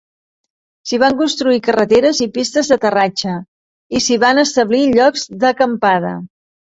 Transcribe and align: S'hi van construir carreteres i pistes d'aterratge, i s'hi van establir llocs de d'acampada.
S'hi 0.91 0.97
van 1.01 1.17
construir 1.19 1.59
carreteres 1.67 2.21
i 2.27 2.27
pistes 2.37 2.71
d'aterratge, 2.73 3.35
i 3.99 4.01
s'hi 4.07 4.19
van 4.25 4.43
establir 4.45 4.85
llocs 4.97 5.31
de 5.37 5.39
d'acampada. 5.45 6.17